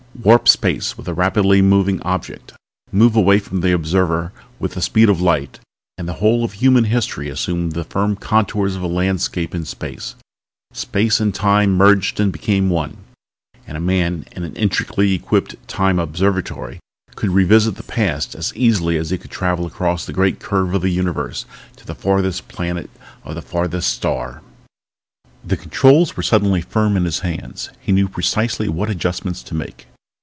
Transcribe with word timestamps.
Warp 0.23 0.47
space 0.47 0.97
with 0.97 1.07
a 1.07 1.15
rapidly 1.15 1.63
moving 1.63 1.99
object, 2.03 2.53
move 2.91 3.15
away 3.15 3.39
from 3.39 3.61
the 3.61 3.71
observer 3.71 4.31
with 4.59 4.73
the 4.73 4.81
speed 4.81 5.09
of 5.09 5.19
light 5.21 5.59
and 5.97 6.07
the 6.07 6.15
whole 6.21 6.43
of 6.43 6.51
human 6.53 6.83
history 6.83 7.27
assumed 7.27 7.71
the 7.71 7.83
firm 7.85 8.15
contours 8.17 8.75
of 8.75 8.83
a 8.83 8.87
landscape 8.87 9.55
in 9.55 9.65
space. 9.65 10.11
Time 10.73 11.01
and 11.19 11.35
space 11.35 11.67
merged 11.67 12.19
and 12.19 12.31
became 12.31 12.69
one. 12.69 12.97
And 13.65 13.75
a 13.75 13.79
man 13.81 14.25
in 14.33 14.43
an 14.43 14.53
intricately 14.57 15.13
equipped 15.13 15.55
Time 15.67 15.97
Observatory 15.97 16.79
could 17.15 17.31
revisit 17.31 17.75
the 17.75 17.81
past 17.83 18.35
as 18.35 18.53
easily 18.55 18.97
as 18.97 19.09
he 19.09 19.17
could 19.17 19.31
travel 19.31 19.65
across 19.65 20.05
the 20.05 20.13
great 20.13 20.39
curve 20.39 20.75
of 20.75 20.83
the 20.83 20.89
universe 20.91 21.45
to 21.77 21.85
the 21.87 21.95
farthest 21.95 22.47
planet 22.47 22.91
of 23.23 23.33
the 23.33 23.41
farthest 23.41 23.91
star. 23.91 24.43
The 25.43 25.57
controls 25.57 26.15
were 26.15 26.21
suddenly 26.21 26.61
firm 26.61 26.95
in 26.95 27.05
his 27.05 27.19
hands. 27.21 27.71
He 27.79 27.91
knew 27.93 28.07
precisely 28.09 28.69
what 28.69 28.89
adjustments 28.89 29.41
to 29.43 29.55
make. 29.55 29.87